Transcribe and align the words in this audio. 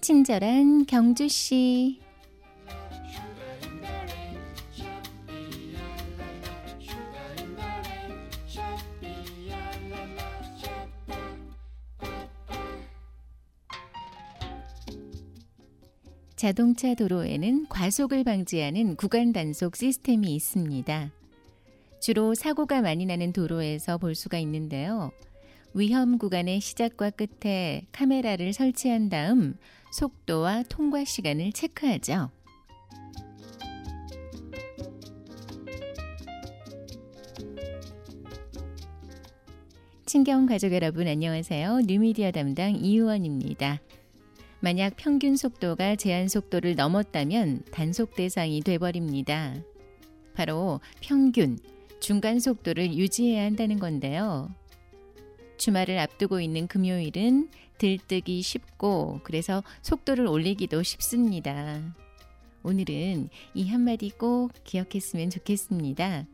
친절한 0.00 0.86
경주 0.86 1.28
씨. 1.28 2.00
자동차 16.34 16.94
도로에는 16.94 17.66
과속을 17.68 18.24
방지하는 18.24 18.96
구간 18.96 19.34
단속 19.34 19.76
시스템이 19.76 20.34
있습니다. 20.34 21.12
주로 22.00 22.34
사고가 22.34 22.80
많이 22.80 23.04
나는 23.04 23.34
도로에서 23.34 23.98
볼 23.98 24.14
수가 24.14 24.38
있는데요. 24.38 25.12
위험 25.72 26.18
구간의 26.18 26.60
시작과 26.60 27.10
끝에 27.10 27.86
카메라를 27.92 28.52
설치한 28.52 29.08
다음 29.08 29.56
속도와 29.92 30.64
통과 30.68 31.04
시간을 31.04 31.52
체크하죠. 31.52 32.30
친경 40.06 40.46
가족 40.46 40.72
여러분 40.72 41.06
안녕하세요. 41.06 41.82
뉴미디어 41.86 42.32
담당 42.32 42.74
이유원입니다. 42.74 43.80
만약 44.58 44.94
평균 44.96 45.36
속도가 45.36 45.94
제한 45.94 46.26
속도를 46.26 46.74
넘었다면 46.74 47.62
단속 47.70 48.16
대상이 48.16 48.60
돼버립니다. 48.62 49.54
바로 50.34 50.80
평균, 51.00 51.58
중간 52.00 52.40
속도를 52.40 52.92
유지해야 52.92 53.44
한다는 53.44 53.78
건데요. 53.78 54.50
주말을 55.60 55.98
앞두고 55.98 56.40
있는 56.40 56.66
금요일은 56.66 57.50
들뜨기 57.76 58.40
쉽고 58.40 59.20
그래서 59.24 59.62
속도를 59.82 60.26
올리기도 60.26 60.82
쉽습니다. 60.82 61.94
오늘은 62.62 63.28
이 63.52 63.68
한마디 63.68 64.08
꼭 64.08 64.52
기억했으면 64.64 65.28
좋겠습니다. 65.28 66.24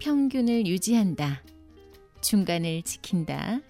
평균을 0.00 0.66
유지한다. 0.66 1.42
중간을 2.20 2.82
지킨다. 2.82 3.60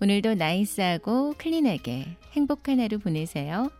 오늘도 0.00 0.36
나이스하고 0.36 1.34
클린하게 1.36 2.16
행복한 2.32 2.80
하루 2.80 2.98
보내세요. 2.98 3.70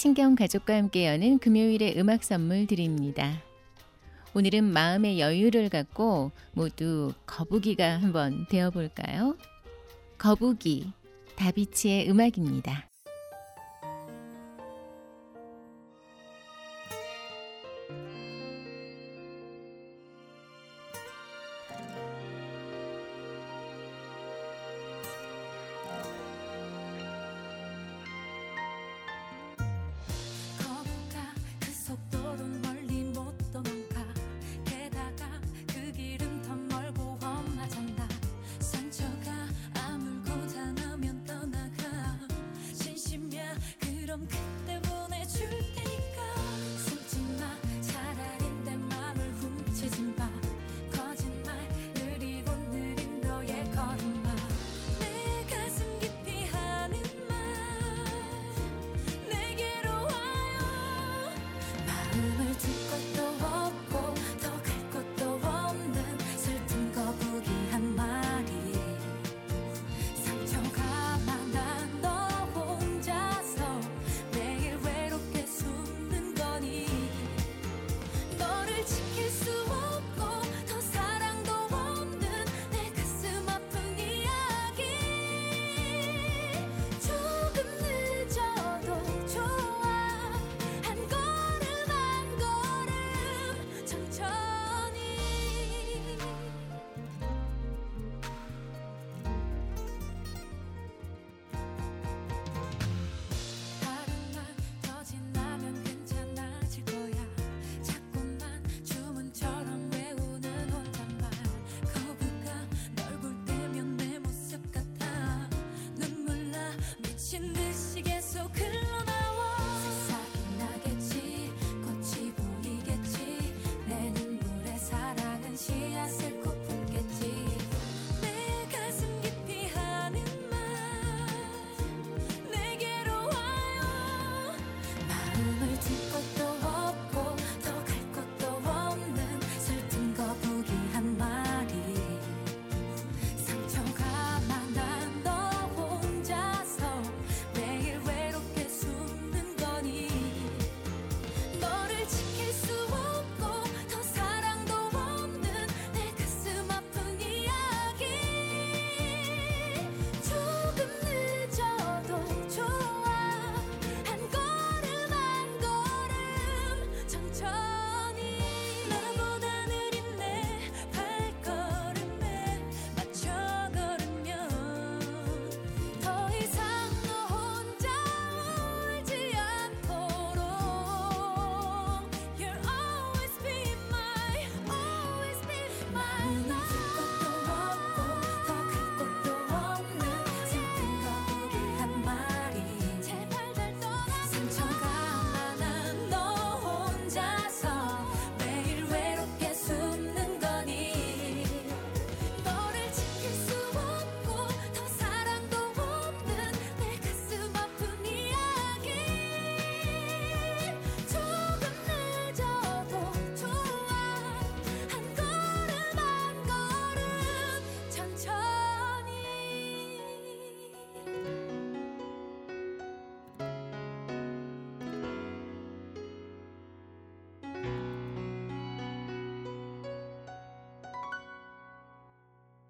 친경 0.00 0.34
가족과 0.34 0.76
함께 0.76 1.08
여는 1.08 1.40
금요일의 1.40 2.00
음악 2.00 2.24
선물 2.24 2.66
드립니다. 2.66 3.42
오늘은 4.32 4.64
마음의 4.64 5.20
여유를 5.20 5.68
갖고 5.68 6.32
모두 6.52 7.12
거북이가 7.26 7.98
한번 8.00 8.46
되어볼까요? 8.48 9.36
거북이, 10.16 10.90
다비치의 11.36 12.08
음악입니다. 12.08 12.89